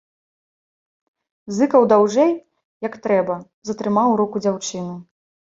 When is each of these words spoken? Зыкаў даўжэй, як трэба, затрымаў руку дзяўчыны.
Зыкаў 1.57 1.81
даўжэй, 1.93 2.33
як 2.89 2.97
трэба, 3.07 3.39
затрымаў 3.73 4.09
руку 4.23 4.43
дзяўчыны. 4.45 4.93